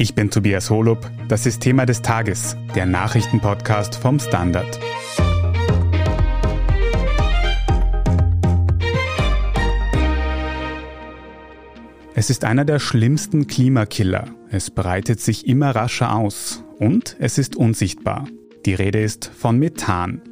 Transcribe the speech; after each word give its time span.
Ich 0.00 0.14
bin 0.14 0.30
Tobias 0.30 0.70
Holub. 0.70 1.10
Das 1.28 1.44
ist 1.44 1.60
Thema 1.60 1.84
des 1.84 2.00
Tages, 2.00 2.56
der 2.74 2.86
Nachrichtenpodcast 2.86 3.96
vom 3.96 4.18
Standard. 4.18 4.80
Es 12.14 12.30
ist 12.30 12.46
einer 12.46 12.64
der 12.64 12.78
schlimmsten 12.78 13.46
Klimakiller. 13.46 14.24
Es 14.48 14.70
breitet 14.70 15.20
sich 15.20 15.46
immer 15.46 15.76
rascher 15.76 16.16
aus 16.16 16.64
und 16.78 17.16
es 17.18 17.36
ist 17.36 17.54
unsichtbar. 17.54 18.26
Die 18.64 18.72
Rede 18.72 19.02
ist 19.02 19.26
von 19.26 19.58
Methan. 19.58 20.22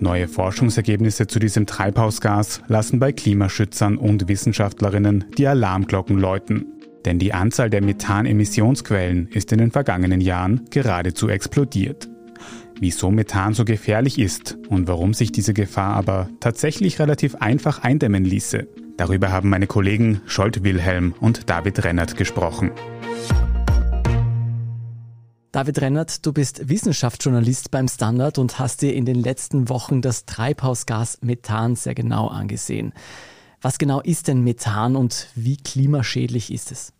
Neue 0.00 0.26
Forschungsergebnisse 0.26 1.28
zu 1.28 1.38
diesem 1.38 1.66
Treibhausgas 1.66 2.60
lassen 2.66 2.98
bei 2.98 3.12
Klimaschützern 3.12 3.98
und 3.98 4.26
Wissenschaftlerinnen 4.26 5.26
die 5.38 5.46
Alarmglocken 5.46 6.18
läuten. 6.18 6.75
Denn 7.06 7.20
die 7.20 7.32
Anzahl 7.32 7.70
der 7.70 7.82
Methanemissionsquellen 7.82 9.28
ist 9.28 9.52
in 9.52 9.58
den 9.58 9.70
vergangenen 9.70 10.20
Jahren 10.20 10.66
geradezu 10.70 11.28
explodiert. 11.28 12.08
Wieso 12.80 13.12
Methan 13.12 13.54
so 13.54 13.64
gefährlich 13.64 14.18
ist 14.18 14.58
und 14.68 14.88
warum 14.88 15.14
sich 15.14 15.30
diese 15.30 15.54
Gefahr 15.54 15.94
aber 15.94 16.28
tatsächlich 16.40 16.98
relativ 16.98 17.36
einfach 17.36 17.84
eindämmen 17.84 18.24
ließe, 18.24 18.66
darüber 18.96 19.30
haben 19.30 19.48
meine 19.48 19.68
Kollegen 19.68 20.20
Scholt 20.26 20.64
Wilhelm 20.64 21.14
und 21.20 21.48
David 21.48 21.84
Rennert 21.84 22.16
gesprochen. 22.16 22.72
David 25.52 25.80
Rennert, 25.80 26.26
du 26.26 26.32
bist 26.32 26.68
Wissenschaftsjournalist 26.68 27.70
beim 27.70 27.86
Standard 27.86 28.36
und 28.36 28.58
hast 28.58 28.82
dir 28.82 28.94
in 28.94 29.04
den 29.04 29.22
letzten 29.22 29.68
Wochen 29.68 30.02
das 30.02 30.26
Treibhausgas 30.26 31.18
Methan 31.22 31.76
sehr 31.76 31.94
genau 31.94 32.26
angesehen. 32.26 32.92
Was 33.62 33.78
genau 33.78 34.00
ist 34.00 34.26
denn 34.28 34.42
Methan 34.42 34.96
und 34.96 35.28
wie 35.36 35.56
klimaschädlich 35.56 36.52
ist 36.52 36.72
es? 36.72 36.95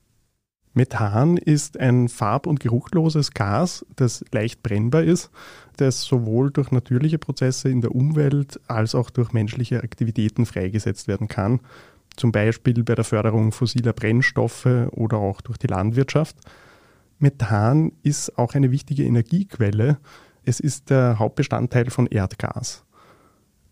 Methan 0.77 1.39
ist 1.39 1.81
ein 1.81 2.11
farb- 2.11 2.47
und 2.47 2.61
geruchloses 2.61 3.31
Gas, 3.31 3.87
das 3.97 4.23
leicht 4.31 4.63
brennbar 4.63 5.05
ist, 5.05 5.31
das 5.79 6.03
sowohl 6.03 6.51
durch 6.51 6.71
natürliche 6.71 7.19
Prozesse 7.19 7.71
in 7.71 7.81
der 7.81 7.95
Umwelt 7.95 8.61
als 8.69 8.95
auch 8.95 9.09
durch 9.09 9.33
menschliche 9.33 9.83
Aktivitäten 9.83 10.45
freigesetzt 10.45 11.09
werden 11.09 11.29
kann, 11.29 11.61
zum 12.17 12.31
Beispiel 12.31 12.85
bei 12.85 12.95
der 12.95 13.05
Förderung 13.05 13.53
fossiler 13.53 13.95
Brennstoffe 13.95 14.69
oder 14.91 15.17
auch 15.17 15.41
durch 15.41 15.57
die 15.57 15.67
Landwirtschaft. 15.67 16.37
Methan 17.19 17.93
ist 18.03 18.37
auch 18.37 18.55
eine 18.55 18.71
wichtige 18.71 19.05
Energiequelle. 19.05 19.97
Es 20.45 20.61
ist 20.61 20.91
der 20.91 21.19
Hauptbestandteil 21.19 21.89
von 21.89 22.07
Erdgas. 22.07 22.85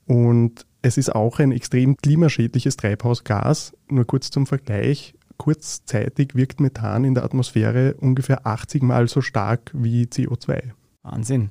Und 0.07 0.65
es 0.81 0.97
ist 0.97 1.15
auch 1.15 1.39
ein 1.39 1.53
extrem 1.53 1.99
klimaschädliches 1.99 2.79
Treibhausgas. 2.79 3.75
Nur 3.91 4.07
kurz 4.07 4.31
zum 4.31 4.47
Vergleich 4.47 5.15
kurzzeitig 5.37 6.35
wirkt 6.35 6.61
Methan 6.61 7.05
in 7.05 7.15
der 7.15 7.25
Atmosphäre 7.25 7.95
ungefähr 7.95 8.47
80 8.47 8.83
Mal 8.83 9.09
so 9.09 9.21
stark 9.21 9.71
wie 9.75 10.05
CO2. 10.05 10.73
Wahnsinn. 11.03 11.51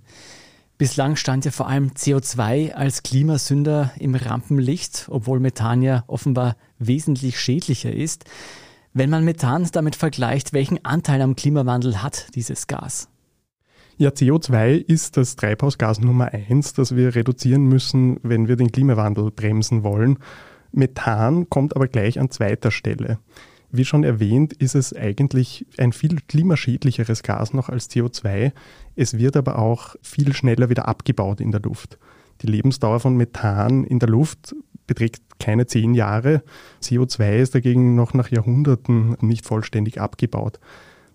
Bislang 0.77 1.15
stand 1.15 1.45
ja 1.45 1.51
vor 1.51 1.67
allem 1.67 1.91
CO2 1.91 2.73
als 2.73 3.03
Klimasünder 3.03 3.91
im 3.99 4.15
Rampenlicht, 4.15 5.07
obwohl 5.09 5.39
Methan 5.39 5.81
ja 5.81 6.03
offenbar 6.07 6.57
wesentlich 6.79 7.39
schädlicher 7.39 7.93
ist. 7.93 8.25
Wenn 8.91 9.09
man 9.09 9.23
Methan 9.23 9.67
damit 9.71 9.95
vergleicht, 9.95 10.53
welchen 10.53 10.83
Anteil 10.83 11.21
am 11.21 11.35
Klimawandel 11.35 12.01
hat 12.01 12.27
dieses 12.35 12.67
Gas? 12.67 13.07
Ja, 13.97 14.09
CO2 14.09 14.73
ist 14.73 15.17
das 15.17 15.35
Treibhausgas 15.35 15.99
Nummer 15.99 16.33
eins, 16.33 16.73
das 16.73 16.95
wir 16.95 17.15
reduzieren 17.15 17.65
müssen, 17.65 18.19
wenn 18.23 18.47
wir 18.47 18.55
den 18.55 18.71
Klimawandel 18.71 19.29
bremsen 19.31 19.83
wollen. 19.83 20.17
Methan 20.71 21.49
kommt 21.49 21.75
aber 21.75 21.87
gleich 21.87 22.19
an 22.19 22.31
zweiter 22.31 22.71
Stelle. 22.71 23.19
Wie 23.75 23.85
schon 23.85 24.03
erwähnt, 24.03 24.53
ist 24.53 24.75
es 24.75 24.95
eigentlich 24.95 25.65
ein 25.79 25.93
viel 25.93 26.19
klimaschädlicheres 26.27 27.23
Gas 27.23 27.53
noch 27.53 27.69
als 27.69 27.89
CO2. 27.89 28.51
Es 28.95 29.17
wird 29.17 29.35
aber 29.35 29.57
auch 29.57 29.95
viel 30.03 30.31
schneller 30.33 30.69
wieder 30.69 30.87
abgebaut 30.87 31.41
in 31.41 31.51
der 31.51 31.61
Luft. 31.61 31.97
Die 32.43 32.47
Lebensdauer 32.47 32.99
von 32.99 33.17
Methan 33.17 33.83
in 33.83 33.97
der 33.97 34.09
Luft 34.09 34.55
beträgt 34.85 35.23
keine 35.39 35.65
zehn 35.65 35.95
Jahre. 35.95 36.43
CO2 36.83 37.37
ist 37.37 37.55
dagegen 37.55 37.95
noch 37.95 38.13
nach 38.13 38.29
Jahrhunderten 38.29 39.17
nicht 39.21 39.43
vollständig 39.43 39.99
abgebaut. 39.99 40.59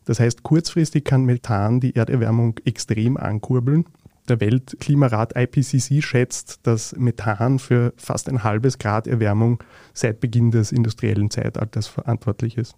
Das 0.05 0.19
heißt, 0.19 0.43
kurzfristig 0.43 1.05
kann 1.05 1.25
Methan 1.27 1.79
die 1.79 1.95
Erderwärmung 1.95 2.59
extrem 2.65 3.17
ankurbeln. 3.17 3.85
Der 4.29 4.41
Weltklimarat 4.41 5.35
IPCC 5.37 6.03
schätzt, 6.03 6.61
dass 6.65 6.95
Methan 6.97 7.59
für 7.59 7.95
fast 7.97 8.29
ein 8.29 8.45
halbes 8.45 8.79
Grad 8.79 9.07
Erwärmung 9.07 9.63
seit 9.95 10.21
Beginn 10.21 10.51
des 10.51 10.71
industriellen 10.73 11.31
Zeitalters 11.31 11.87
verantwortlich 11.87 12.59
ist. 12.59 12.75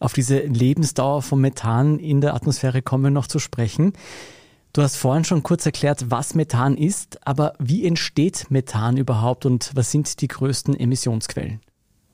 Auf 0.00 0.12
diese 0.12 0.40
Lebensdauer 0.40 1.22
von 1.22 1.40
Methan 1.40 1.98
in 1.98 2.20
der 2.20 2.34
Atmosphäre 2.34 2.82
kommen 2.82 3.04
wir 3.04 3.10
noch 3.10 3.26
zu 3.26 3.38
sprechen. 3.38 3.92
Du 4.72 4.82
hast 4.82 4.96
vorhin 4.96 5.24
schon 5.24 5.42
kurz 5.42 5.66
erklärt, 5.66 6.10
was 6.10 6.34
Methan 6.34 6.76
ist, 6.76 7.26
aber 7.26 7.54
wie 7.58 7.86
entsteht 7.86 8.50
Methan 8.50 8.96
überhaupt 8.96 9.46
und 9.46 9.70
was 9.74 9.90
sind 9.90 10.20
die 10.20 10.28
größten 10.28 10.78
Emissionsquellen? 10.78 11.60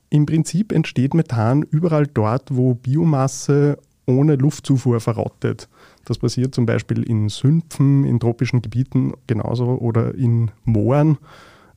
Im 0.09 0.25
Prinzip 0.25 0.71
entsteht 0.71 1.13
Methan 1.13 1.63
überall 1.63 2.07
dort, 2.07 2.55
wo 2.55 2.73
Biomasse 2.73 3.77
ohne 4.05 4.35
Luftzufuhr 4.35 4.99
verrottet. 4.99 5.67
Das 6.05 6.17
passiert 6.19 6.53
zum 6.53 6.65
Beispiel 6.65 7.03
in 7.03 7.29
Sümpfen, 7.29 8.03
in 8.05 8.19
tropischen 8.19 8.61
Gebieten 8.61 9.13
genauso 9.27 9.65
oder 9.65 10.13
in 10.15 10.51
Mooren, 10.63 11.17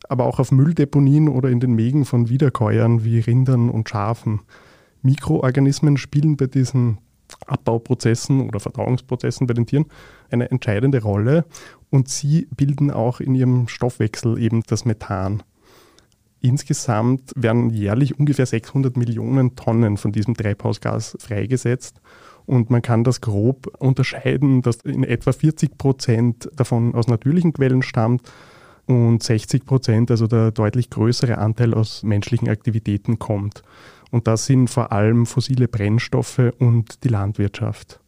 aber 0.09 0.25
auch 0.27 0.39
auf 0.39 0.53
Mülldeponien 0.53 1.29
oder 1.29 1.49
in 1.49 1.61
den 1.61 1.75
Mägen 1.75 2.05
von 2.05 2.29
Wiederkäuern 2.29 3.05
wie 3.05 3.21
Rindern 3.21 3.71
und 3.71 3.89
Schafen. 3.89 4.41
Mikroorganismen 5.03 5.97
spielen 5.97 6.37
bei 6.37 6.47
diesen 6.47 6.99
Abbauprozessen 7.47 8.47
oder 8.49 8.61
Verdauungsprozessen 8.61 9.47
bei 9.47 9.55
den 9.55 9.67
Tieren 9.67 9.87
eine 10.31 10.51
entscheidende 10.51 11.03
Rolle 11.03 11.45
und 11.91 12.09
sie 12.09 12.49
bilden 12.57 12.91
auch 12.91 13.21
in 13.21 13.35
ihrem 13.35 13.69
Stoffwechsel 13.69 14.39
eben 14.39 14.63
das 14.67 14.85
Methan. 14.85 15.43
Insgesamt 16.41 17.33
werden 17.35 17.71
jährlich 17.71 18.19
ungefähr 18.19 18.47
600 18.47 18.97
Millionen 18.97 19.57
Tonnen 19.57 19.97
von 19.97 20.13
diesem 20.13 20.35
Treibhausgas 20.35 21.17
freigesetzt 21.21 22.01
und 22.49 22.71
man 22.71 22.81
kann 22.81 23.05
das 23.05 23.21
grob 23.21 23.67
unterscheiden, 23.79 24.63
dass 24.63 24.77
in 24.77 25.05
etwa 25.05 25.33
40 25.33 25.77
Prozent 25.77 26.49
davon 26.57 26.95
aus 26.95 27.07
natürlichen 27.07 27.53
Quellen 27.53 27.83
stammt 27.83 28.33
und 28.87 29.23
60 29.23 29.67
Prozent, 29.67 30.11
also 30.11 30.27
der 30.27 30.51
deutlich 30.51 30.89
größere 30.89 31.37
Anteil 31.37 31.75
aus 31.75 32.03
menschlichen 32.03 32.49
Aktivitäten 32.49 33.19
kommt. 33.19 33.63
Und 34.11 34.27
das 34.27 34.47
sind 34.47 34.71
vor 34.71 34.93
allem 34.93 35.27
fossile 35.27 35.69
Brennstoffe 35.69 36.41
und 36.59 37.05
die 37.05 37.09
Landwirtschaft. 37.09 38.01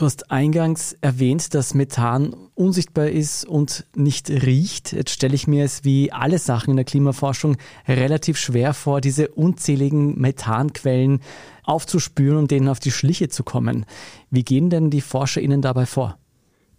Du 0.00 0.06
hast 0.06 0.30
eingangs 0.30 0.96
erwähnt, 1.02 1.52
dass 1.52 1.74
Methan 1.74 2.34
unsichtbar 2.54 3.10
ist 3.10 3.44
und 3.44 3.84
nicht 3.94 4.30
riecht. 4.30 4.94
Jetzt 4.94 5.10
stelle 5.10 5.34
ich 5.34 5.46
mir 5.46 5.62
es 5.62 5.84
wie 5.84 6.10
alle 6.10 6.38
Sachen 6.38 6.70
in 6.70 6.76
der 6.76 6.86
Klimaforschung 6.86 7.58
relativ 7.86 8.38
schwer 8.38 8.72
vor, 8.72 9.02
diese 9.02 9.28
unzähligen 9.28 10.18
Methanquellen 10.18 11.20
aufzuspüren 11.64 12.38
und 12.38 12.50
denen 12.50 12.68
auf 12.68 12.80
die 12.80 12.92
Schliche 12.92 13.28
zu 13.28 13.44
kommen. 13.44 13.84
Wie 14.30 14.42
gehen 14.42 14.70
denn 14.70 14.88
die 14.88 15.02
ForscherInnen 15.02 15.60
dabei 15.60 15.84
vor? 15.84 16.16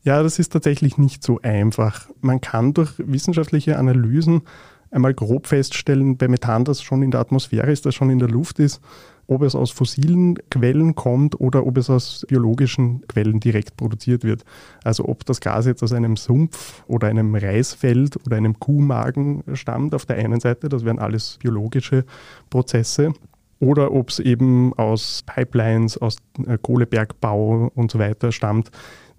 Ja, 0.02 0.24
das 0.24 0.40
ist 0.40 0.52
tatsächlich 0.52 0.98
nicht 0.98 1.22
so 1.22 1.40
einfach. 1.44 2.09
Man 2.22 2.42
kann 2.42 2.74
durch 2.74 2.96
wissenschaftliche 2.98 3.78
Analysen 3.78 4.42
einmal 4.90 5.14
grob 5.14 5.46
feststellen, 5.46 6.18
bei 6.18 6.28
Methan, 6.28 6.66
das 6.66 6.82
schon 6.82 7.03
in 7.03 7.12
der 7.12 7.20
Atmosphäre 7.20 7.72
ist, 7.72 7.86
das 7.86 7.94
schon 7.94 8.09
in 8.09 8.18
der 8.18 8.30
Luft 8.30 8.58
ist, 8.58 8.82
ob 9.31 9.44
es 9.44 9.56
aus 9.56 9.72
fossilen 9.72 10.38
Quellen 10.50 10.94
kommt 10.94 11.40
oder 11.40 11.66
ob 11.66 11.78
es 11.78 11.90
aus 11.90 12.25
biologischen 12.28 13.08
Quellen 13.08 13.40
direkt 13.40 13.78
produziert 13.78 14.25
wird. 14.25 14.44
Also 14.84 15.08
ob 15.08 15.25
das 15.25 15.40
Gas 15.40 15.66
jetzt 15.66 15.81
aus 15.84 15.94
einem 15.94 16.18
Sumpf 16.18 16.84
oder 16.86 17.08
einem 17.08 17.34
Reisfeld 17.34 18.18
oder 18.25 18.36
einem 18.36 18.59
Kuhmagen 18.59 19.44
stammt 19.53 19.96
auf 19.96 20.06
der 20.06 20.18
einen 20.18 20.41
Seite, 20.41 20.68
das 20.68 20.84
wären 20.84 21.00
alles 21.00 21.38
biologische 21.41 22.03
Prozesse, 22.50 23.14
oder 23.62 23.94
ob 23.94 24.09
es 24.09 24.20
eben 24.20 24.73
aus 24.73 25.23
Pipelines, 25.26 25.97
aus 25.97 26.17
äh, 26.46 26.58
Kohlebergbau 26.61 27.72
und 27.73 27.91
so 27.91 28.00
weiter 28.00 28.34
stammt. 28.34 28.72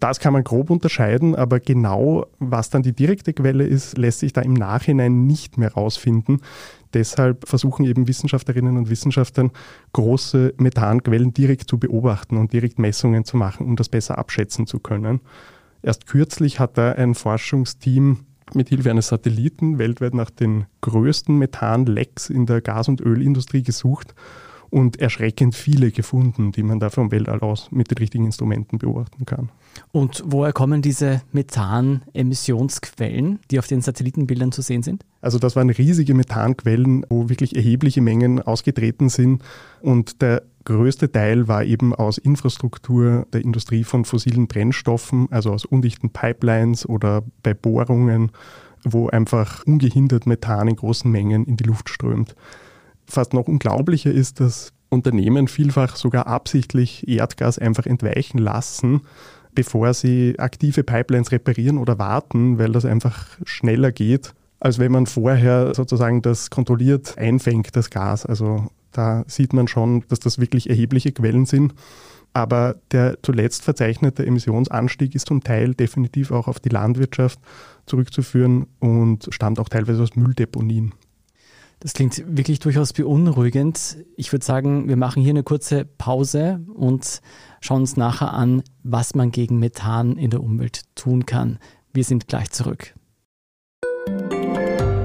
Das 0.03 0.19
kann 0.19 0.33
man 0.33 0.43
grob 0.43 0.69
unterscheiden, 0.71 1.37
aber 1.37 1.61
genau, 1.61 2.27
was 2.41 2.71
dann 2.71 2.83
die 2.83 2.93
direkte 2.93 3.33
Quelle 3.33 3.65
ist, 3.65 3.97
lässt 3.97 4.19
sich 4.19 4.33
da 4.33 4.41
im 4.41 4.53
Nachhinein 4.53 5.29
nicht 5.29 5.59
mehr 5.59 5.75
rausfinden. 5.75 6.41
Deshalb 6.93 7.49
versuchen 7.49 7.85
eben 7.85 8.09
Wissenschaftlerinnen 8.09 8.77
und 8.77 8.91
Wissenschaftler, 8.91 9.51
große 9.93 10.55
Methanquellen 10.57 11.33
direkt 11.33 11.71
zu 11.71 11.79
beobachten 11.79 12.37
und 12.37 12.53
direkt 12.53 12.81
Messungen 12.81 13.25
zu 13.25 13.37
machen, 13.37 13.65
um 13.65 13.77
das 13.77 13.89
besser 13.89 14.19
abschätzen 14.19 14.67
zu 14.67 14.81
können. 14.81 15.21
Erst 15.83 16.09
kürzlich 16.09 16.59
hat 16.59 16.77
da 16.79 16.91
ein 16.91 17.15
Forschungsteam 17.15 18.25
mit 18.55 18.71
Hilfe 18.71 18.91
eines 18.91 19.07
Satelliten 19.07 19.79
weltweit 19.79 20.15
nach 20.15 20.31
den 20.31 20.67
größten 20.81 21.39
Methanlecks 21.39 22.29
in 22.29 22.47
der 22.47 22.61
Gas- 22.61 22.89
und 22.89 23.01
Ölindustrie 23.01 23.63
gesucht 23.63 24.17
und 24.73 24.99
erschreckend 24.99 25.55
viele 25.55 25.93
gefunden, 25.93 26.51
die 26.51 26.63
man 26.63 26.81
da 26.81 26.89
vom 26.89 27.11
Weltall 27.11 27.41
aus 27.41 27.69
mit 27.71 27.91
den 27.91 27.99
richtigen 27.99 28.25
Instrumenten 28.25 28.79
beobachten 28.79 29.27
kann. 29.27 29.51
Und 29.93 30.25
woher 30.27 30.55
kommen 30.55 30.81
diese 30.81 31.21
Methanemissionsquellen, 31.33 33.39
die 33.51 33.59
auf 33.59 33.67
den 33.67 33.83
Satellitenbildern 33.83 34.51
zu 34.51 34.63
sehen 34.63 34.83
sind? 34.83 35.05
Also 35.21 35.39
das 35.39 35.57
waren 35.57 35.69
riesige 35.69 36.15
Methanquellen, 36.15 37.05
wo 37.11 37.29
wirklich 37.29 37.55
erhebliche 37.55 38.01
Mengen 38.01 38.41
ausgetreten 38.41 39.11
sind 39.11 39.43
und 39.83 40.23
der 40.23 40.43
größte 40.65 41.13
Teil 41.13 41.49
war 41.49 41.65
eben 41.65 41.95
aus 41.95 42.17
Infrastruktur 42.17 43.27
der 43.31 43.43
Industrie 43.43 43.85
von 43.85 44.07
fossilen 44.07 44.47
Brennstoffen, 44.47 45.29
also 45.31 45.53
aus 45.53 45.67
undichten 45.67 46.09
Pipelines 46.11 46.89
oder 46.89 47.25
bei 47.43 47.53
Bohrungen, 47.53 48.31
wo 48.85 49.09
einfach 49.09 49.67
ungehindert 49.67 50.27
Methan 50.27 50.69
in 50.69 50.77
großen 50.77 51.11
Mengen 51.11 51.45
in 51.45 51.59
die 51.59 51.65
Luft 51.65 51.91
strömt. 51.91 52.35
Fast 53.13 53.35
noch 53.35 53.47
unglaublicher 53.47 54.11
ist, 54.11 54.41
dass 54.41 54.73
Unternehmen 54.89 55.47
vielfach 55.47 55.97
sogar 55.97 56.27
absichtlich 56.27 57.07
Erdgas 57.07 57.59
einfach 57.59 57.85
entweichen 57.85 58.39
lassen, 58.39 59.03
bevor 59.55 59.93
sie 59.93 60.39
aktive 60.39 60.83
Pipelines 60.83 61.31
reparieren 61.31 61.77
oder 61.77 61.99
warten, 61.99 62.59
weil 62.59 62.73
das 62.73 62.87
einfach 62.87 63.27
schneller 63.45 63.93
geht, 63.93 64.33
als 64.61 64.79
wenn 64.79 64.93
man 64.93 65.07
vorher 65.07 65.75
sozusagen 65.75 66.23
das 66.23 66.49
kontrolliert 66.49 67.19
einfängt, 67.19 67.77
das 67.77 67.91
Gas. 67.91 68.25
Also 68.25 68.69
da 68.93 69.25
sieht 69.27 69.53
man 69.53 69.69
schon, 69.69 70.05
dass 70.09 70.21
das 70.21 70.39
wirklich 70.39 70.71
erhebliche 70.71 71.13
Quellen 71.13 71.45
sind. 71.45 71.75
Aber 72.35 72.77
der 72.93 73.19
zuletzt 73.23 73.63
verzeichnete 73.63 74.25
Emissionsanstieg 74.25 75.15
ist 75.15 75.27
zum 75.27 75.45
Teil 75.45 75.75
definitiv 75.75 76.31
auch 76.31 76.49
auf 76.49 76.61
die 76.61 76.71
Landwirtschaft 76.71 77.39
zurückzuführen 77.85 78.67
und 78.79 79.29
stammt 79.33 79.59
auch 79.59 79.69
teilweise 79.69 80.03
aus 80.03 80.17
Mülldeponien. 80.17 80.95
Das 81.83 81.95
klingt 81.95 82.23
wirklich 82.29 82.61
durchaus 82.61 82.93
beunruhigend. 82.93 83.97
Ich 84.17 84.33
würde 84.33 84.45
sagen, 84.45 84.89
wir 84.89 84.97
machen 84.97 85.21
hier 85.21 85.31
eine 85.31 85.43
kurze 85.43 85.85
Pause 85.85 86.65
und 86.73 87.21
schauen 87.61 87.81
uns 87.81 87.97
nachher 87.97 88.33
an, 88.33 88.63
was 88.85 89.17
man 89.17 89.33
gegen 89.33 89.59
Methan 89.59 90.17
in 90.17 90.31
der 90.31 90.45
Umwelt 90.45 90.83
tun 90.95 91.27
kann. 91.27 91.59
Wir 91.93 92.05
sind 92.05 92.29
gleich 92.29 92.53
zurück. 92.53 92.95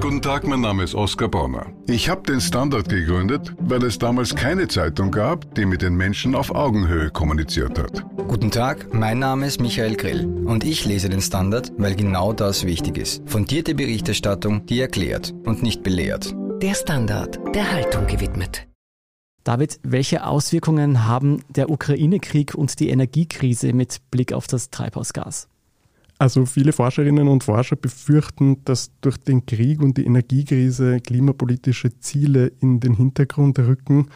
Guten 0.02 0.22
Tag, 0.22 0.48
mein 0.48 0.62
Name 0.62 0.84
ist 0.84 0.94
Oskar 0.94 1.30
Bonner. 1.30 1.66
Ich 1.88 2.10
habe 2.10 2.22
den 2.22 2.42
Standard 2.42 2.90
gegründet, 2.90 3.56
weil 3.60 3.84
es 3.84 3.98
damals 3.98 4.36
keine 4.36 4.68
Zeitung 4.68 5.10
gab, 5.10 5.56
die 5.56 5.66
mit 5.66 5.82
den 5.82 5.96
Menschen 5.96 6.36
auf 6.36 6.54
Augenhöhe 6.54 7.10
kommuniziert 7.10 7.80
hat. 7.80 8.06
Guten 8.28 8.52
Tag, 8.52 8.94
mein 8.94 9.18
Name 9.18 9.48
ist 9.48 9.60
Michael 9.60 9.96
Grill 9.96 10.26
und 10.46 10.64
ich 10.64 10.86
lese 10.86 11.10
den 11.10 11.22
Standard, 11.22 11.72
weil 11.78 11.96
genau 11.96 12.34
das 12.34 12.66
wichtig 12.66 13.00
ist. 13.00 13.28
Fundierte 13.28 13.74
Berichterstattung, 13.74 14.68
die 14.68 14.80
erklärt 14.80 15.34
und 15.44 15.64
nicht 15.64 15.82
belehrt. 15.82 16.36
Der 16.62 16.74
Standard, 16.74 17.40
der 17.54 17.72
Haltung 17.72 18.08
gewidmet. 18.08 18.68
David, 19.44 19.80
welche 19.84 20.26
Auswirkungen 20.26 21.06
haben 21.06 21.44
der 21.50 21.70
Ukraine-Krieg 21.70 22.56
und 22.56 22.80
die 22.80 22.90
Energiekrise 22.90 23.74
mit 23.74 24.02
Blick 24.10 24.34
auf 24.34 24.48
das 24.48 24.72
Treibhausgas? 24.72 25.48
Also 26.18 26.48
viele 26.48 26.74
Forscherinnen 26.74 27.28
und 27.28 27.44
Forscher 27.44 27.76
befürchten, 27.76 28.66
dass 28.66 28.90
durch 29.02 29.18
den 29.18 29.46
Krieg 29.46 29.82
und 29.82 29.98
die 29.98 30.06
Energiekrise 30.06 31.00
klimapolitische 31.00 32.00
Ziele 32.00 32.52
in 32.60 32.80
den 32.80 32.96
Hintergrund 32.96 33.60
rücken. 33.60 34.10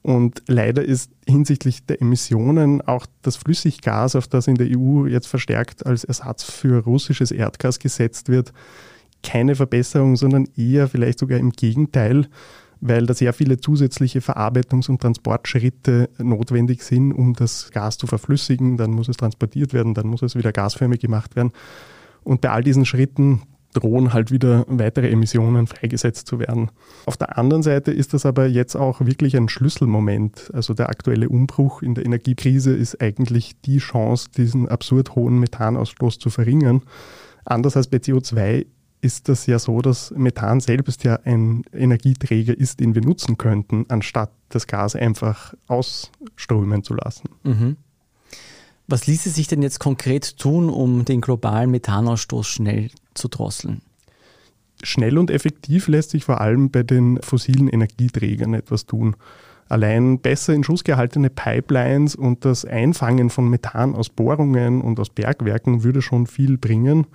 Und 0.00 0.42
leider 0.46 0.82
ist 0.82 1.10
hinsichtlich 1.26 1.84
der 1.84 2.00
Emissionen 2.00 2.80
auch 2.80 3.04
das 3.20 3.36
Flüssiggas, 3.36 4.16
auf 4.16 4.26
das 4.26 4.46
in 4.46 4.54
der 4.54 4.68
EU 4.70 5.06
jetzt 5.06 5.26
verstärkt 5.26 5.84
als 5.84 6.04
Ersatz 6.04 6.44
für 6.44 6.82
russisches 6.82 7.30
Erdgas 7.30 7.78
gesetzt 7.78 8.30
wird, 8.30 8.54
keine 9.22 9.54
Verbesserung, 9.54 10.16
sondern 10.16 10.48
eher 10.56 10.88
vielleicht 10.88 11.18
sogar 11.18 11.38
im 11.38 11.50
Gegenteil 11.50 12.28
weil 12.80 13.06
da 13.06 13.14
sehr 13.14 13.32
viele 13.32 13.58
zusätzliche 13.58 14.20
Verarbeitungs- 14.20 14.88
und 14.88 15.00
Transportschritte 15.00 16.10
notwendig 16.18 16.82
sind, 16.82 17.12
um 17.12 17.34
das 17.34 17.70
Gas 17.72 17.98
zu 17.98 18.06
verflüssigen. 18.06 18.76
Dann 18.76 18.90
muss 18.90 19.08
es 19.08 19.16
transportiert 19.16 19.72
werden, 19.72 19.94
dann 19.94 20.06
muss 20.06 20.22
es 20.22 20.36
wieder 20.36 20.52
gasförmig 20.52 21.00
gemacht 21.00 21.36
werden. 21.36 21.52
Und 22.22 22.40
bei 22.40 22.50
all 22.50 22.62
diesen 22.62 22.84
Schritten 22.84 23.42
drohen 23.74 24.12
halt 24.12 24.30
wieder 24.30 24.64
weitere 24.68 25.10
Emissionen 25.10 25.66
freigesetzt 25.66 26.26
zu 26.26 26.38
werden. 26.38 26.70
Auf 27.06 27.16
der 27.16 27.36
anderen 27.36 27.62
Seite 27.62 27.92
ist 27.92 28.14
das 28.14 28.24
aber 28.24 28.46
jetzt 28.46 28.76
auch 28.76 29.00
wirklich 29.00 29.36
ein 29.36 29.48
Schlüsselmoment. 29.48 30.50
Also 30.54 30.72
der 30.72 30.88
aktuelle 30.88 31.28
Umbruch 31.28 31.82
in 31.82 31.94
der 31.94 32.06
Energiekrise 32.06 32.74
ist 32.74 33.00
eigentlich 33.00 33.60
die 33.62 33.78
Chance, 33.78 34.30
diesen 34.36 34.68
absurd 34.68 35.14
hohen 35.14 35.38
Methanausstoß 35.38 36.18
zu 36.18 36.30
verringern. 36.30 36.82
Anders 37.44 37.76
als 37.76 37.88
bei 37.88 37.98
CO2 37.98 38.66
ist 39.00 39.28
das 39.28 39.46
ja 39.46 39.58
so, 39.58 39.80
dass 39.80 40.10
Methan 40.12 40.60
selbst 40.60 41.04
ja 41.04 41.20
ein 41.24 41.62
Energieträger 41.72 42.56
ist, 42.56 42.80
den 42.80 42.94
wir 42.94 43.02
nutzen 43.02 43.38
könnten, 43.38 43.86
anstatt 43.88 44.30
das 44.48 44.66
Gas 44.66 44.96
einfach 44.96 45.54
ausströmen 45.66 46.82
zu 46.82 46.94
lassen. 46.94 47.28
Mhm. 47.44 47.76
Was 48.86 49.06
ließe 49.06 49.28
sich 49.28 49.48
denn 49.48 49.62
jetzt 49.62 49.80
konkret 49.80 50.38
tun, 50.38 50.70
um 50.70 51.04
den 51.04 51.20
globalen 51.20 51.70
Methanausstoß 51.70 52.48
schnell 52.48 52.90
zu 53.12 53.28
drosseln? 53.28 53.82
Schnell 54.82 55.18
und 55.18 55.30
effektiv 55.30 55.88
lässt 55.88 56.10
sich 56.10 56.24
vor 56.24 56.40
allem 56.40 56.70
bei 56.70 56.82
den 56.82 57.20
fossilen 57.20 57.68
Energieträgern 57.68 58.54
etwas 58.54 58.86
tun. 58.86 59.16
Allein 59.68 60.20
besser 60.20 60.54
in 60.54 60.64
Schuss 60.64 60.84
gehaltene 60.84 61.28
Pipelines 61.28 62.14
und 62.14 62.46
das 62.46 62.64
Einfangen 62.64 63.28
von 63.28 63.50
Methan 63.50 63.94
aus 63.94 64.08
Bohrungen 64.08 64.80
und 64.80 64.98
aus 64.98 65.10
Bergwerken 65.10 65.82
würde 65.82 66.00
schon 66.00 66.26
viel 66.26 66.56
bringen. 66.56 67.06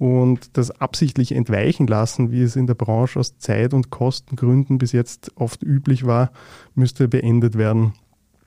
Und 0.00 0.56
das 0.56 0.70
absichtlich 0.70 1.32
entweichen 1.32 1.86
lassen, 1.86 2.30
wie 2.30 2.40
es 2.40 2.56
in 2.56 2.66
der 2.66 2.72
Branche 2.72 3.20
aus 3.20 3.36
Zeit- 3.36 3.74
und 3.74 3.90
Kostengründen 3.90 4.78
bis 4.78 4.92
jetzt 4.92 5.30
oft 5.34 5.62
üblich 5.62 6.06
war, 6.06 6.32
müsste 6.74 7.06
beendet 7.06 7.58
werden. 7.58 7.92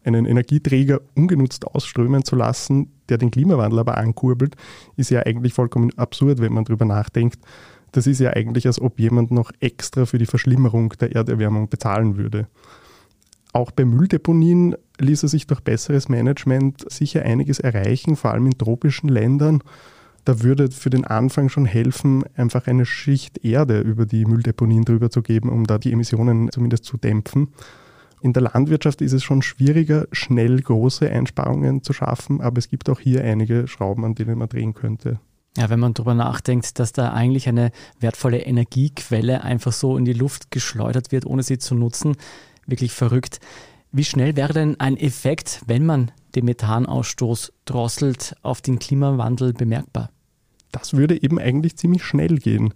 Einen 0.04 0.26
Energieträger 0.26 1.02
ungenutzt 1.14 1.68
ausströmen 1.68 2.26
zu 2.26 2.36
lassen, 2.36 2.92
der 3.08 3.20
den 3.20 3.30
Klimawandel 3.30 3.78
aber 3.78 4.00
ankurbelt, 4.00 4.56
ist 4.96 5.12
ja 5.12 5.28
eigentlich 5.28 5.54
vollkommen 5.54 5.96
absurd, 5.96 6.40
wenn 6.40 6.54
man 6.54 6.66
darüber 6.66 6.86
nachdenkt. 6.86 7.38
Das 7.92 8.08
ist 8.08 8.20
ja 8.20 8.32
eigentlich, 8.32 8.66
als 8.66 8.82
ob 8.82 9.00
jemand 9.00 9.30
noch 9.30 9.52
extra 9.60 10.08
für 10.08 10.18
die 10.18 10.26
Verschlimmerung 10.26 10.90
der 11.00 11.16
Erderwärmung 11.16 11.70
bezahlen 11.70 12.18
würde. 12.18 12.48
Auch 13.54 13.70
bei 13.70 13.86
Mülldeponien 13.86 14.76
ließe 14.98 15.28
sich 15.28 15.46
durch 15.46 15.60
besseres 15.60 16.10
Management 16.10 16.92
sicher 16.92 17.22
einiges 17.22 17.60
erreichen, 17.60 18.16
vor 18.16 18.32
allem 18.32 18.48
in 18.48 18.58
tropischen 18.58 19.08
Ländern 19.08 19.62
da 20.26 20.42
würde 20.42 20.72
für 20.72 20.90
den 20.90 21.06
Anfang 21.06 21.50
schon 21.50 21.66
helfen, 21.66 22.24
einfach 22.36 22.68
eine 22.68 22.86
Schicht 22.86 23.44
Erde 23.44 23.80
über 23.82 24.06
die 24.06 24.26
Mülldeponien 24.26 24.86
drüber 24.86 25.10
zu 25.10 25.22
geben, 25.22 25.50
um 25.50 25.66
da 25.66 25.78
die 25.78 25.92
Emissionen 25.92 26.50
zumindest 26.52 26.86
zu 26.86 26.98
dämpfen. 26.98 27.50
In 28.22 28.32
der 28.32 28.44
Landwirtschaft 28.44 29.02
ist 29.02 29.12
es 29.12 29.22
schon 29.22 29.42
schwieriger, 29.42 30.08
schnell 30.14 30.62
große 30.62 31.10
Einsparungen 31.10 31.84
zu 31.84 31.92
schaffen, 31.92 32.40
aber 32.40 32.58
es 32.58 32.70
gibt 32.70 32.90
auch 32.90 33.02
hier 33.02 33.22
einige 33.24 33.68
Schrauben, 33.68 34.06
an 34.06 34.16
denen 34.16 34.38
man 34.38 34.48
drehen 34.48 34.74
könnte. 34.74 35.20
Ja, 35.58 35.70
wenn 35.70 35.80
man 35.80 35.94
darüber 35.94 36.16
nachdenkt, 36.16 36.80
dass 36.80 36.94
da 36.94 37.12
eigentlich 37.12 37.48
eine 37.48 37.72
wertvolle 38.00 38.40
Energiequelle 38.40 39.44
einfach 39.44 39.74
so 39.74 39.98
in 39.98 40.06
die 40.06 40.14
Luft 40.14 40.52
geschleudert 40.52 41.12
wird, 41.12 41.26
ohne 41.26 41.44
sie 41.44 41.58
zu 41.58 41.76
nutzen, 41.76 42.16
wirklich 42.66 42.94
verrückt. 42.94 43.40
Wie 43.92 44.06
schnell 44.06 44.36
wäre 44.36 44.54
denn 44.54 44.80
ein 44.80 44.98
Effekt, 44.98 45.62
wenn 45.68 45.86
man 45.86 46.12
den 46.36 46.46
Methanausstoß 46.46 47.54
drosselt, 47.66 48.36
auf 48.42 48.62
den 48.62 48.80
Klimawandel 48.80 49.54
bemerkbar? 49.54 50.10
Das 50.72 50.94
würde 50.94 51.22
eben 51.22 51.40
eigentlich 51.40 51.78
ziemlich 51.78 52.04
schnell 52.04 52.38
gehen. 52.38 52.74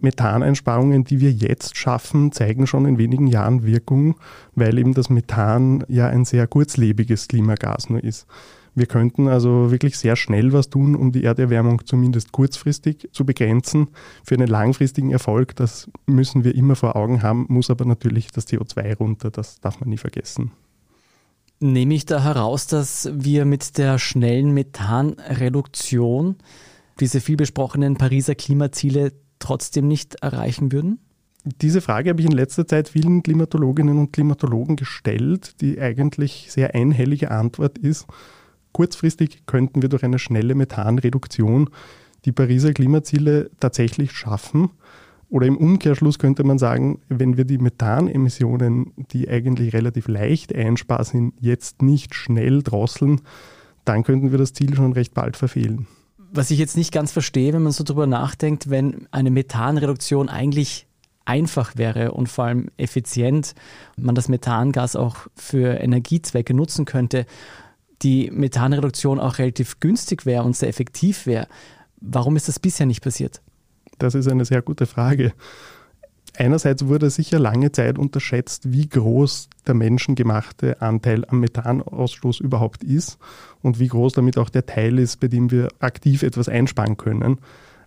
Methaneinsparungen, 0.00 1.04
die 1.04 1.20
wir 1.20 1.32
jetzt 1.32 1.76
schaffen, 1.76 2.32
zeigen 2.32 2.66
schon 2.66 2.86
in 2.86 2.98
wenigen 2.98 3.26
Jahren 3.26 3.64
Wirkung, 3.64 4.16
weil 4.54 4.78
eben 4.78 4.94
das 4.94 5.10
Methan 5.10 5.84
ja 5.88 6.08
ein 6.08 6.24
sehr 6.24 6.46
kurzlebiges 6.46 7.28
Klimagas 7.28 7.90
nur 7.90 8.02
ist. 8.02 8.26
Wir 8.74 8.86
könnten 8.86 9.28
also 9.28 9.70
wirklich 9.70 9.98
sehr 9.98 10.16
schnell 10.16 10.52
was 10.52 10.70
tun, 10.70 10.94
um 10.94 11.12
die 11.12 11.24
Erderwärmung 11.24 11.84
zumindest 11.84 12.32
kurzfristig 12.32 13.08
zu 13.12 13.26
begrenzen. 13.26 13.88
Für 14.24 14.36
einen 14.36 14.46
langfristigen 14.46 15.10
Erfolg, 15.10 15.56
das 15.56 15.90
müssen 16.06 16.44
wir 16.44 16.54
immer 16.54 16.76
vor 16.76 16.94
Augen 16.94 17.22
haben, 17.22 17.46
muss 17.48 17.68
aber 17.68 17.84
natürlich 17.84 18.30
das 18.30 18.46
CO2 18.46 18.96
runter, 18.96 19.30
das 19.30 19.60
darf 19.60 19.80
man 19.80 19.88
nie 19.88 19.98
vergessen. 19.98 20.52
Nehme 21.62 21.92
ich 21.94 22.06
da 22.06 22.22
heraus, 22.24 22.66
dass 22.66 23.10
wir 23.12 23.44
mit 23.44 23.76
der 23.76 23.98
schnellen 23.98 24.52
Methanreduktion 24.52 26.36
diese 27.00 27.20
vielbesprochenen 27.20 27.96
Pariser 27.96 28.34
Klimaziele 28.34 29.12
trotzdem 29.38 29.86
nicht 29.86 30.16
erreichen 30.22 30.72
würden? 30.72 31.00
Diese 31.44 31.82
Frage 31.82 32.10
habe 32.10 32.20
ich 32.20 32.26
in 32.26 32.32
letzter 32.32 32.66
Zeit 32.66 32.88
vielen 32.88 33.22
Klimatologinnen 33.22 33.98
und 33.98 34.12
Klimatologen 34.12 34.76
gestellt, 34.76 35.60
die 35.60 35.78
eigentlich 35.80 36.46
sehr 36.50 36.74
einhellige 36.74 37.30
Antwort 37.30 37.76
ist, 37.76 38.06
kurzfristig 38.72 39.42
könnten 39.46 39.82
wir 39.82 39.88
durch 39.90 40.04
eine 40.04 40.18
schnelle 40.18 40.54
Methanreduktion 40.54 41.70
die 42.24 42.32
Pariser 42.32 42.72
Klimaziele 42.72 43.50
tatsächlich 43.60 44.12
schaffen. 44.12 44.70
Oder 45.30 45.46
im 45.46 45.56
Umkehrschluss 45.56 46.18
könnte 46.18 46.42
man 46.42 46.58
sagen, 46.58 47.00
wenn 47.08 47.36
wir 47.36 47.44
die 47.44 47.58
Methanemissionen, 47.58 48.92
die 49.12 49.28
eigentlich 49.28 49.72
relativ 49.72 50.08
leicht 50.08 50.54
einsparbar 50.54 51.04
sind, 51.04 51.34
jetzt 51.40 51.82
nicht 51.82 52.16
schnell 52.16 52.62
drosseln, 52.64 53.20
dann 53.84 54.02
könnten 54.02 54.32
wir 54.32 54.38
das 54.38 54.52
Ziel 54.52 54.74
schon 54.74 54.92
recht 54.92 55.14
bald 55.14 55.36
verfehlen. 55.36 55.86
Was 56.32 56.50
ich 56.50 56.58
jetzt 56.58 56.76
nicht 56.76 56.92
ganz 56.92 57.12
verstehe, 57.12 57.52
wenn 57.52 57.62
man 57.62 57.72
so 57.72 57.84
drüber 57.84 58.08
nachdenkt, 58.08 58.70
wenn 58.70 59.06
eine 59.12 59.30
Methanreduktion 59.30 60.28
eigentlich 60.28 60.86
einfach 61.24 61.76
wäre 61.76 62.10
und 62.12 62.28
vor 62.28 62.46
allem 62.46 62.70
effizient, 62.76 63.54
man 63.96 64.16
das 64.16 64.28
Methangas 64.28 64.96
auch 64.96 65.28
für 65.36 65.80
Energiezwecke 65.80 66.54
nutzen 66.54 66.86
könnte, 66.86 67.24
die 68.02 68.30
Methanreduktion 68.32 69.20
auch 69.20 69.38
relativ 69.38 69.78
günstig 69.78 70.26
wäre 70.26 70.42
und 70.42 70.56
sehr 70.56 70.68
effektiv 70.68 71.26
wäre. 71.26 71.46
Warum 72.00 72.34
ist 72.34 72.48
das 72.48 72.58
bisher 72.58 72.86
nicht 72.86 73.02
passiert? 73.02 73.42
Das 74.00 74.14
ist 74.14 74.28
eine 74.28 74.44
sehr 74.44 74.62
gute 74.62 74.86
Frage. 74.86 75.32
Einerseits 76.36 76.86
wurde 76.86 77.10
sicher 77.10 77.38
lange 77.38 77.70
Zeit 77.70 77.98
unterschätzt, 77.98 78.72
wie 78.72 78.88
groß 78.88 79.50
der 79.66 79.74
menschengemachte 79.74 80.80
Anteil 80.80 81.24
am 81.26 81.40
Methanausstoß 81.40 82.40
überhaupt 82.40 82.82
ist 82.82 83.18
und 83.62 83.78
wie 83.78 83.88
groß 83.88 84.14
damit 84.14 84.38
auch 84.38 84.48
der 84.48 84.64
Teil 84.64 84.98
ist, 84.98 85.20
bei 85.20 85.28
dem 85.28 85.50
wir 85.50 85.68
aktiv 85.80 86.22
etwas 86.22 86.48
einsparen 86.48 86.96
können. 86.96 87.38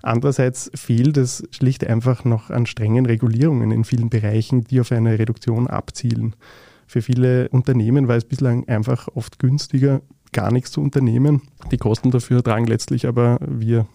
Andererseits 0.04 0.70
fehlt 0.76 1.18
es 1.18 1.48
schlicht 1.50 1.88
einfach 1.88 2.26
noch 2.26 2.52
an 2.52 2.68
strengen 2.68 3.08
Regulierungen 3.08 3.72
in 3.72 3.86
vielen 3.86 4.10
Bereichen, 4.10 4.66
die 4.66 4.82
auf 4.82 4.92
eine 4.92 5.18
Reduktion 5.18 5.68
abzielen. 5.68 6.36
Für 6.86 7.02
viele 7.02 7.50
Unternehmen 7.50 8.08
war 8.08 8.18
es 8.18 8.26
bislang 8.26 8.68
einfach 8.68 9.08
oft 9.16 9.40
günstiger, 9.40 10.02
gar 10.32 10.52
nichts 10.52 10.72
zu 10.72 10.82
unternehmen. 10.82 11.42
Die 11.72 11.78
Kosten 11.78 12.12
dafür 12.12 12.44
tragen 12.44 12.68
letztlich 12.68 13.08
aber 13.08 13.40
wir 13.42 13.88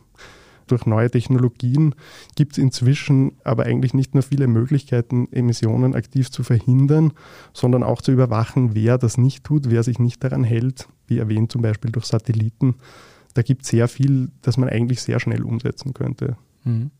durch 0.70 0.86
neue 0.86 1.10
Technologien 1.10 1.94
gibt 2.36 2.52
es 2.52 2.58
inzwischen 2.58 3.32
aber 3.44 3.64
eigentlich 3.64 3.94
nicht 3.94 4.14
nur 4.14 4.22
viele 4.22 4.46
Möglichkeiten, 4.46 5.28
Emissionen 5.32 5.94
aktiv 5.94 6.30
zu 6.30 6.42
verhindern, 6.42 7.12
sondern 7.52 7.82
auch 7.82 8.02
zu 8.02 8.12
überwachen, 8.12 8.74
wer 8.74 8.98
das 8.98 9.18
nicht 9.18 9.44
tut, 9.44 9.70
wer 9.70 9.82
sich 9.82 9.98
nicht 9.98 10.22
daran 10.22 10.44
hält, 10.44 10.88
wie 11.06 11.18
erwähnt 11.18 11.52
zum 11.52 11.62
Beispiel 11.62 11.90
durch 11.90 12.06
Satelliten. 12.06 12.76
Da 13.34 13.42
gibt 13.42 13.62
es 13.62 13.68
sehr 13.68 13.88
viel, 13.88 14.30
das 14.42 14.56
man 14.56 14.68
eigentlich 14.68 15.02
sehr 15.02 15.20
schnell 15.20 15.42
umsetzen 15.42 15.94
könnte. 15.94 16.36
Mhm. 16.64 16.90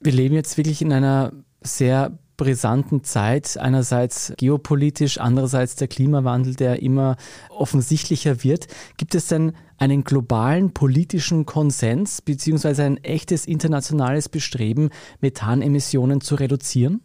Wir 0.00 0.12
leben 0.12 0.34
jetzt 0.34 0.56
wirklich 0.56 0.82
in 0.82 0.92
einer 0.92 1.32
sehr 1.60 2.18
brisanten 2.42 3.04
Zeit, 3.04 3.56
einerseits 3.56 4.32
geopolitisch, 4.36 5.18
andererseits 5.18 5.76
der 5.76 5.86
Klimawandel, 5.86 6.56
der 6.56 6.82
immer 6.82 7.16
offensichtlicher 7.50 8.42
wird. 8.42 8.66
Gibt 8.96 9.14
es 9.14 9.28
denn 9.28 9.52
einen 9.78 10.02
globalen 10.02 10.74
politischen 10.74 11.46
Konsens 11.46 12.20
beziehungsweise 12.20 12.82
ein 12.82 12.96
echtes 13.04 13.46
internationales 13.46 14.28
Bestreben, 14.28 14.90
Methanemissionen 15.20 16.20
zu 16.20 16.34
reduzieren? 16.34 17.00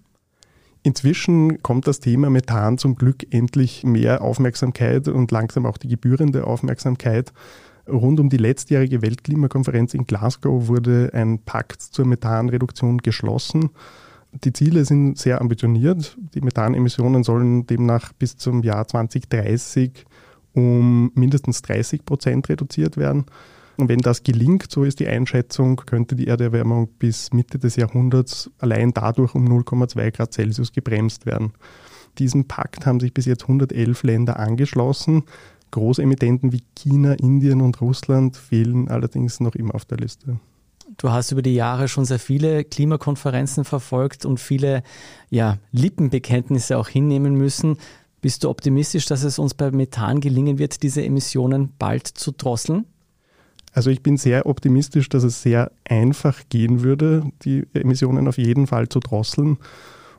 Inzwischen 0.82 1.62
kommt 1.62 1.86
das 1.86 2.00
Thema 2.00 2.32
Methan 2.32 2.80
zum 2.80 2.96
Glück 2.96 3.32
endlich 3.32 3.84
mehr 3.84 4.24
Aufmerksamkeit 4.24 5.08
und 5.08 5.30
langsam 5.30 5.68
auch 5.68 5.78
die 5.78 5.88
gebührende 5.88 6.48
Aufmerksamkeit. 6.48 7.32
Rund 7.88 8.20
um 8.20 8.30
die 8.30 8.38
letztjährige 8.38 9.04
Weltklimakonferenz 9.04 9.94
in 9.94 10.08
Glasgow 10.08 10.68
wurde 10.68 11.12
ein 11.14 11.40
Pakt 11.40 11.84
zur 11.84 12.06
Methanreduktion 12.06 12.98
geschlossen. 12.98 13.70
Die 14.32 14.54
Ziele 14.54 14.86
sind 14.86 15.18
sehr 15.18 15.42
ambitioniert. 15.42 16.18
Die 16.34 16.42
Methanemissionen 16.42 17.24
sollen 17.24 17.66
demnach 17.66 18.14
bis 18.14 18.38
zum 18.38 18.64
Jahr 18.64 18.88
2030 18.88 20.06
um 20.54 21.12
mindestens 21.14 21.62
30 21.62 22.04
Prozent 22.06 22.50
reduziert 22.50 22.98
werden. 22.98 23.26
Und 23.78 23.90
wenn 23.90 24.00
das 24.00 24.24
gelingt, 24.24 24.72
so 24.72 24.84
ist 24.84 25.00
die 25.00 25.08
Einschätzung, 25.08 25.76
könnte 25.76 26.16
die 26.16 26.28
Erderwärmung 26.28 26.90
bis 26.98 27.32
Mitte 27.32 27.60
des 27.60 27.76
Jahrhunderts 27.76 28.50
allein 28.58 28.92
dadurch 28.92 29.36
um 29.36 29.46
0,2 29.46 30.12
Grad 30.12 30.34
Celsius 30.34 30.72
gebremst 30.72 31.28
werden. 31.28 31.54
Diesem 32.18 32.46
Pakt 32.46 32.88
haben 32.88 33.00
sich 33.00 33.14
bis 33.14 33.26
jetzt 33.26 33.44
111 33.44 34.02
Länder 34.02 34.40
angeschlossen. 34.40 35.24
Großemittenten 35.70 36.52
wie 36.52 36.64
China, 36.76 37.14
Indien 37.14 37.62
und 37.62 37.80
Russland 37.82 38.36
fehlen 38.36 38.88
allerdings 38.88 39.40
noch 39.40 39.54
immer 39.54 39.76
auf 39.76 39.86
der 39.86 40.00
Liste. 40.00 40.40
Du 40.98 41.12
hast 41.12 41.32
über 41.32 41.44
die 41.44 41.54
Jahre 41.54 41.88
schon 41.88 42.06
sehr 42.06 42.20
viele 42.20 42.64
Klimakonferenzen 42.64 43.66
verfolgt 43.66 44.26
und 44.26 44.40
viele 44.40 44.82
ja, 45.30 45.58
Lippenbekenntnisse 45.72 46.78
auch 46.78 46.88
hinnehmen 46.88 47.36
müssen. 47.36 47.78
Bist 48.20 48.44
du 48.44 48.50
optimistisch, 48.50 49.06
dass 49.06 49.24
es 49.24 49.38
uns 49.38 49.54
bei 49.54 49.70
Methan 49.70 50.20
gelingen 50.22 50.58
wird, 50.58 50.82
diese 50.82 51.04
Emissionen 51.04 51.74
bald 51.78 52.08
zu 52.08 52.32
drosseln? 52.32 52.86
Also 53.74 53.92
ich 53.92 54.02
bin 54.02 54.18
sehr 54.18 54.48
optimistisch, 54.48 55.08
dass 55.08 55.24
es 55.24 55.44
sehr 55.44 55.72
einfach 55.88 56.42
gehen 56.50 56.82
würde, 56.82 57.32
die 57.44 57.68
Emissionen 57.76 58.28
auf 58.28 58.40
jeden 58.40 58.66
Fall 58.66 58.90
zu 58.90 59.00
drosseln. 59.00 59.58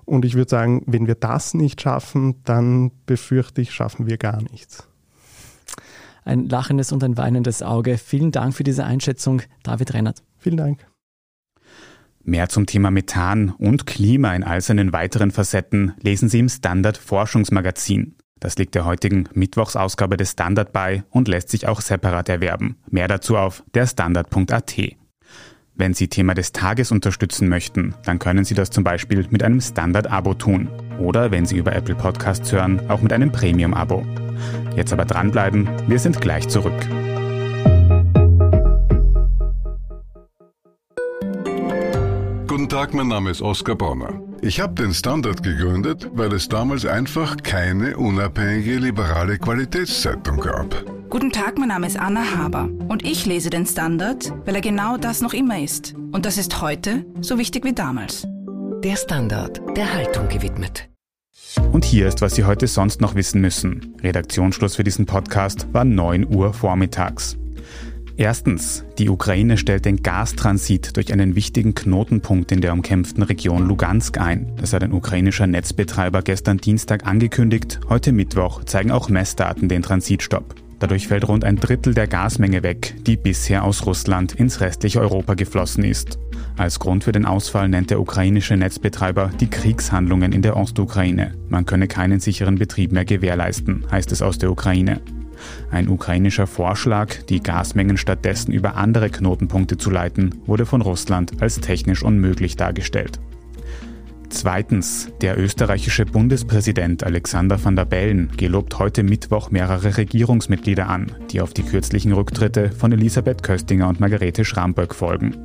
Und 0.04 0.24
ich 0.24 0.34
würde 0.34 0.48
sagen, 0.48 0.84
wenn 0.86 1.08
wir 1.08 1.16
das 1.16 1.54
nicht 1.54 1.82
schaffen, 1.82 2.36
dann 2.44 2.92
befürchte 3.04 3.60
ich, 3.60 3.72
schaffen 3.72 4.06
wir 4.06 4.16
gar 4.16 4.40
nichts. 4.42 4.86
Ein 6.24 6.48
lachendes 6.48 6.92
und 6.92 7.02
ein 7.02 7.16
weinendes 7.16 7.62
Auge. 7.62 7.98
Vielen 7.98 8.30
Dank 8.30 8.54
für 8.54 8.64
diese 8.64 8.84
Einschätzung, 8.84 9.42
David 9.64 9.92
Rennert. 9.92 10.22
Vielen 10.38 10.56
Dank. 10.56 10.86
Mehr 12.22 12.48
zum 12.48 12.66
Thema 12.66 12.90
Methan 12.90 13.50
und 13.50 13.86
Klima 13.86 14.34
in 14.34 14.44
all 14.44 14.60
seinen 14.60 14.92
weiteren 14.92 15.30
Facetten 15.30 15.94
lesen 16.02 16.28
Sie 16.28 16.40
im 16.40 16.48
Standard 16.48 16.98
Forschungsmagazin. 16.98 18.16
Das 18.38 18.56
liegt 18.56 18.74
der 18.74 18.84
heutigen 18.84 19.28
Mittwochsausgabe 19.32 20.16
des 20.16 20.32
Standard 20.32 20.72
bei 20.72 21.04
und 21.10 21.26
lässt 21.26 21.48
sich 21.48 21.66
auch 21.66 21.80
separat 21.80 22.28
erwerben. 22.28 22.76
Mehr 22.90 23.08
dazu 23.08 23.36
auf 23.36 23.64
derstandard.at. 23.74 24.76
Wenn 25.74 25.94
Sie 25.94 26.08
Thema 26.08 26.34
des 26.34 26.52
Tages 26.52 26.90
unterstützen 26.90 27.48
möchten, 27.48 27.94
dann 28.04 28.18
können 28.18 28.44
Sie 28.44 28.54
das 28.54 28.70
zum 28.70 28.84
Beispiel 28.84 29.26
mit 29.30 29.42
einem 29.42 29.60
Standard-Abo 29.60 30.34
tun. 30.34 30.68
Oder 30.98 31.30
wenn 31.30 31.46
Sie 31.46 31.56
über 31.56 31.74
Apple 31.74 31.94
Podcasts 31.94 32.50
hören, 32.52 32.90
auch 32.90 33.00
mit 33.00 33.12
einem 33.12 33.30
Premium-Abo. 33.32 34.04
Jetzt 34.76 34.92
aber 34.92 35.04
dranbleiben, 35.04 35.68
wir 35.86 35.98
sind 35.98 36.20
gleich 36.20 36.48
zurück. 36.48 36.74
Guten 42.68 42.80
Tag, 42.80 42.92
mein 42.92 43.08
Name 43.08 43.30
ist 43.30 43.40
Oskar 43.40 43.76
Bonner. 43.76 44.20
Ich 44.42 44.60
habe 44.60 44.74
den 44.74 44.92
Standard 44.92 45.42
gegründet, 45.42 46.10
weil 46.12 46.30
es 46.34 46.50
damals 46.50 46.84
einfach 46.84 47.38
keine 47.38 47.96
unabhängige 47.96 48.76
liberale 48.76 49.38
Qualitätszeitung 49.38 50.38
gab. 50.38 50.84
Guten 51.08 51.32
Tag, 51.32 51.56
mein 51.56 51.68
Name 51.68 51.86
ist 51.86 51.98
Anna 51.98 52.36
Haber 52.36 52.68
und 52.88 53.06
ich 53.06 53.24
lese 53.24 53.48
den 53.48 53.64
Standard, 53.64 54.34
weil 54.44 54.54
er 54.54 54.60
genau 54.60 54.98
das 54.98 55.22
noch 55.22 55.32
immer 55.32 55.58
ist. 55.58 55.94
Und 56.12 56.26
das 56.26 56.36
ist 56.36 56.60
heute 56.60 57.06
so 57.22 57.38
wichtig 57.38 57.64
wie 57.64 57.72
damals. 57.72 58.26
Der 58.84 58.96
Standard, 58.96 59.62
der 59.74 59.90
Haltung 59.90 60.28
gewidmet. 60.28 60.90
Und 61.72 61.86
hier 61.86 62.06
ist, 62.06 62.20
was 62.20 62.34
Sie 62.34 62.44
heute 62.44 62.66
sonst 62.66 63.00
noch 63.00 63.14
wissen 63.14 63.40
müssen. 63.40 63.94
Redaktionsschluss 64.02 64.76
für 64.76 64.84
diesen 64.84 65.06
Podcast 65.06 65.72
war 65.72 65.86
9 65.86 66.26
Uhr 66.28 66.52
vormittags. 66.52 67.38
Erstens, 68.20 68.84
die 68.98 69.10
Ukraine 69.10 69.56
stellt 69.56 69.84
den 69.84 70.02
Gastransit 70.02 70.96
durch 70.96 71.12
einen 71.12 71.36
wichtigen 71.36 71.76
Knotenpunkt 71.76 72.50
in 72.50 72.60
der 72.60 72.72
umkämpften 72.72 73.22
Region 73.22 73.68
Lugansk 73.68 74.18
ein. 74.18 74.50
Das 74.56 74.72
hat 74.72 74.82
ein 74.82 74.92
ukrainischer 74.92 75.46
Netzbetreiber 75.46 76.22
gestern 76.22 76.58
Dienstag 76.58 77.06
angekündigt. 77.06 77.78
Heute 77.88 78.10
Mittwoch 78.10 78.64
zeigen 78.64 78.90
auch 78.90 79.08
Messdaten 79.08 79.68
den 79.68 79.82
Transitstopp. 79.82 80.56
Dadurch 80.80 81.06
fällt 81.06 81.28
rund 81.28 81.44
ein 81.44 81.60
Drittel 81.60 81.94
der 81.94 82.08
Gasmenge 82.08 82.64
weg, 82.64 82.96
die 83.06 83.16
bisher 83.16 83.62
aus 83.62 83.86
Russland 83.86 84.34
ins 84.34 84.60
restliche 84.60 85.00
Europa 85.00 85.34
geflossen 85.34 85.84
ist. 85.84 86.18
Als 86.56 86.80
Grund 86.80 87.04
für 87.04 87.12
den 87.12 87.24
Ausfall 87.24 87.68
nennt 87.68 87.90
der 87.90 88.00
ukrainische 88.00 88.56
Netzbetreiber 88.56 89.30
die 89.38 89.48
Kriegshandlungen 89.48 90.32
in 90.32 90.42
der 90.42 90.56
Ostukraine. 90.56 91.34
Man 91.48 91.66
könne 91.66 91.86
keinen 91.86 92.18
sicheren 92.18 92.56
Betrieb 92.56 92.90
mehr 92.90 93.04
gewährleisten, 93.04 93.86
heißt 93.92 94.10
es 94.10 94.22
aus 94.22 94.38
der 94.38 94.50
Ukraine. 94.50 95.00
Ein 95.70 95.88
ukrainischer 95.88 96.46
Vorschlag, 96.46 97.22
die 97.28 97.42
Gasmengen 97.42 97.96
stattdessen 97.96 98.52
über 98.52 98.76
andere 98.76 99.10
Knotenpunkte 99.10 99.76
zu 99.76 99.90
leiten, 99.90 100.36
wurde 100.46 100.66
von 100.66 100.82
Russland 100.82 101.42
als 101.42 101.60
technisch 101.60 102.02
unmöglich 102.02 102.56
dargestellt. 102.56 103.20
Zweitens, 104.30 105.10
der 105.22 105.38
österreichische 105.38 106.04
Bundespräsident 106.04 107.02
Alexander 107.02 107.62
van 107.64 107.76
der 107.76 107.86
Bellen 107.86 108.30
gelobt 108.36 108.78
heute 108.78 109.02
Mittwoch 109.02 109.50
mehrere 109.50 109.96
Regierungsmitglieder 109.96 110.86
an, 110.86 111.12
die 111.30 111.40
auf 111.40 111.54
die 111.54 111.62
kürzlichen 111.62 112.12
Rücktritte 112.12 112.70
von 112.70 112.92
Elisabeth 112.92 113.42
Köstinger 113.42 113.88
und 113.88 114.00
Margarete 114.00 114.44
Schramböck 114.44 114.94
folgen. 114.94 115.36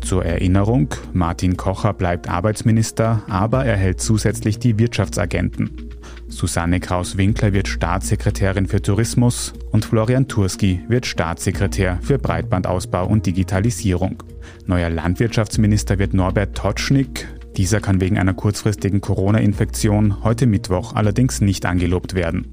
Zur 0.00 0.24
Erinnerung, 0.24 0.88
Martin 1.12 1.56
Kocher 1.56 1.92
bleibt 1.92 2.28
Arbeitsminister, 2.28 3.22
aber 3.28 3.64
er 3.64 3.76
hält 3.76 4.00
zusätzlich 4.00 4.58
die 4.58 4.78
Wirtschaftsagenten. 4.78 5.93
Susanne 6.28 6.80
Kraus-Winkler 6.80 7.52
wird 7.52 7.68
Staatssekretärin 7.68 8.66
für 8.66 8.82
Tourismus 8.82 9.52
und 9.70 9.84
Florian 9.84 10.28
Turski 10.28 10.80
wird 10.88 11.06
Staatssekretär 11.06 11.98
für 12.02 12.18
Breitbandausbau 12.18 13.06
und 13.06 13.26
Digitalisierung. 13.26 14.22
Neuer 14.66 14.90
Landwirtschaftsminister 14.90 15.98
wird 15.98 16.14
Norbert 16.14 16.56
Totschnig. 16.56 17.28
Dieser 17.56 17.80
kann 17.80 18.00
wegen 18.00 18.18
einer 18.18 18.34
kurzfristigen 18.34 19.00
Corona-Infektion 19.00 20.24
heute 20.24 20.46
Mittwoch 20.46 20.94
allerdings 20.94 21.40
nicht 21.40 21.66
angelobt 21.66 22.14
werden. 22.14 22.46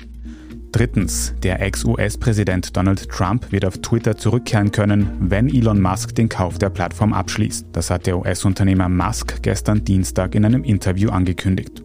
Drittens, 0.72 1.34
der 1.44 1.62
Ex-US-Präsident 1.62 2.78
Donald 2.78 3.10
Trump 3.10 3.52
wird 3.52 3.66
auf 3.66 3.80
Twitter 3.80 4.16
zurückkehren 4.16 4.72
können, 4.72 5.12
wenn 5.20 5.50
Elon 5.50 5.82
Musk 5.82 6.16
den 6.16 6.30
Kauf 6.30 6.60
der 6.60 6.70
Plattform 6.70 7.12
abschließt. 7.12 7.68
Das 7.74 7.90
hat 7.90 8.06
der 8.06 8.18
US-Unternehmer 8.18 8.88
Musk 8.88 9.44
gestern 9.44 9.84
Dienstag 9.84 10.34
in 10.34 10.46
einem 10.46 10.64
Interview 10.64 11.10
angekündigt. 11.10 11.84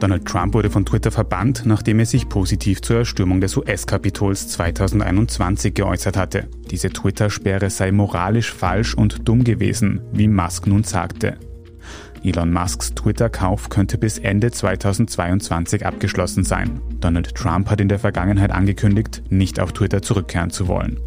Donald 0.00 0.26
Trump 0.26 0.54
wurde 0.54 0.70
von 0.70 0.84
Twitter 0.84 1.10
verbannt, 1.10 1.62
nachdem 1.64 1.98
er 1.98 2.06
sich 2.06 2.28
positiv 2.28 2.82
zur 2.82 2.98
Erstürmung 2.98 3.40
des 3.40 3.56
US-Kapitols 3.56 4.48
2021 4.48 5.74
geäußert 5.74 6.16
hatte. 6.16 6.48
Diese 6.70 6.90
Twitter-Sperre 6.90 7.70
sei 7.70 7.92
moralisch 7.92 8.52
falsch 8.52 8.94
und 8.94 9.28
dumm 9.28 9.44
gewesen, 9.44 10.00
wie 10.12 10.28
Musk 10.28 10.66
nun 10.66 10.84
sagte. 10.84 11.38
Elon 12.26 12.52
Musks 12.52 12.94
Twitter-Kauf 12.94 13.68
könnte 13.68 13.98
bis 13.98 14.18
Ende 14.18 14.50
2022 14.50 15.86
abgeschlossen 15.86 16.42
sein. 16.42 16.80
Donald 17.00 17.34
Trump 17.34 17.70
hat 17.70 17.80
in 17.80 17.88
der 17.88 18.00
Vergangenheit 18.00 18.50
angekündigt, 18.50 19.22
nicht 19.30 19.60
auf 19.60 19.72
Twitter 19.72 20.02
zurückkehren 20.02 20.50
zu 20.50 20.66
wollen. 20.66 20.98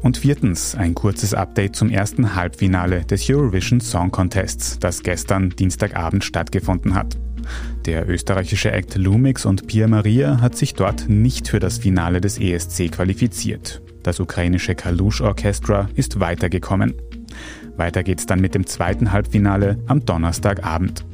Und 0.00 0.16
viertens, 0.16 0.74
ein 0.74 0.94
kurzes 0.94 1.34
Update 1.34 1.76
zum 1.76 1.90
ersten 1.90 2.34
Halbfinale 2.34 3.04
des 3.04 3.28
Eurovision 3.28 3.80
Song 3.80 4.10
Contests, 4.10 4.78
das 4.78 5.02
gestern 5.02 5.50
Dienstagabend 5.50 6.24
stattgefunden 6.24 6.94
hat. 6.94 7.18
Der 7.86 8.08
österreichische 8.08 8.72
Act 8.72 8.96
Lumix 8.96 9.44
und 9.44 9.66
Pia 9.66 9.88
Maria 9.88 10.40
hat 10.40 10.56
sich 10.56 10.74
dort 10.74 11.08
nicht 11.08 11.48
für 11.48 11.58
das 11.58 11.78
Finale 11.78 12.20
des 12.20 12.38
ESC 12.38 12.90
qualifiziert. 12.90 13.82
Das 14.02 14.20
ukrainische 14.20 14.74
Kalush 14.74 15.20
Orchestra 15.20 15.88
ist 15.94 16.20
weitergekommen. 16.20 16.94
Weiter 17.76 18.02
geht's 18.02 18.26
dann 18.26 18.40
mit 18.40 18.54
dem 18.54 18.66
zweiten 18.66 19.12
Halbfinale 19.12 19.78
am 19.86 20.04
Donnerstagabend. 20.04 21.04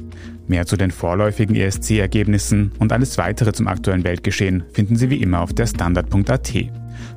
Mehr 0.47 0.65
zu 0.65 0.77
den 0.77 0.91
vorläufigen 0.91 1.55
ESC-Ergebnissen 1.55 2.71
und 2.77 2.93
alles 2.93 3.17
weitere 3.17 3.51
zum 3.51 3.67
aktuellen 3.67 4.03
Weltgeschehen 4.03 4.63
finden 4.71 4.95
Sie 4.95 5.09
wie 5.09 5.21
immer 5.21 5.41
auf 5.41 5.53
der 5.53 5.65
Standard.at. 5.65 6.53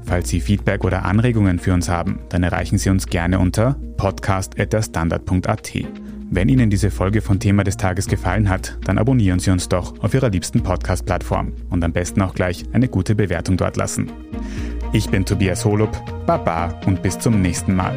Falls 0.05 0.29
Sie 0.31 0.41
Feedback 0.41 0.85
oder 0.85 1.05
Anregungen 1.05 1.59
für 1.59 1.75
uns 1.75 1.89
haben, 1.89 2.21
dann 2.31 2.43
erreichen 2.43 2.79
Sie 2.79 2.89
uns 2.89 3.07
gerne 3.07 3.39
unter 3.39 3.77
podcast.derstandard.at. 3.99 6.08
Wenn 6.31 6.51
Ihnen 6.51 6.69
diese 6.69 6.91
Folge 6.91 7.23
von 7.23 7.41
Thema 7.41 7.65
des 7.65 7.79
Tages 7.79 8.07
gefallen 8.07 8.51
hat, 8.51 8.77
dann 8.85 8.99
abonnieren 8.99 9.39
Sie 9.39 9.51
uns 9.51 9.69
doch 9.69 9.99
auf 10.01 10.13
Ihrer 10.13 10.29
liebsten 10.29 10.63
Podcast-Plattform 10.63 11.55
und 11.71 11.83
am 11.83 11.93
besten 11.93 12.21
auch 12.21 12.35
gleich 12.35 12.65
eine 12.73 12.89
gute 12.89 13.15
Bewertung 13.15 13.57
dort 13.57 13.79
lassen. 13.79 14.13
Ich 14.93 15.09
bin 15.09 15.25
Tobias 15.25 15.65
Holub, 15.65 15.91
Baba 16.27 16.79
und 16.85 17.03
bis 17.03 17.19
zum 17.19 17.41
nächsten 17.41 17.75
Mal. 17.75 17.97